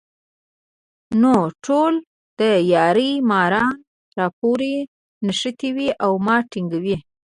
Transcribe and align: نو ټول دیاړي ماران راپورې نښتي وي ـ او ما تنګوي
نو 1.21 1.33
ټول 1.65 1.93
دیاړي 2.39 3.11
ماران 3.29 3.73
راپورې 4.19 4.73
نښتي 5.25 5.69
وي 5.75 5.87
ـ 5.95 5.99
او 6.03 6.11
ما 6.25 6.37
تنګوي 6.51 6.97